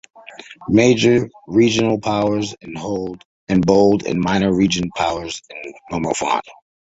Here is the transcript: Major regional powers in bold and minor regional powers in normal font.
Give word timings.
Major 0.67 1.29
regional 1.47 1.99
powers 1.99 2.55
in 2.59 3.61
bold 3.61 4.03
and 4.07 4.19
minor 4.19 4.51
regional 4.51 4.89
powers 4.95 5.43
in 5.51 5.73
normal 5.91 6.15
font. 6.15 6.43